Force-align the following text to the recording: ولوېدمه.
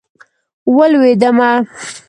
ولوېدمه. 0.77 1.49